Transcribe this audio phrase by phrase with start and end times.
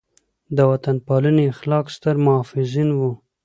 [0.55, 3.11] د وطن پالنې اخلاق ستر محافظین وو.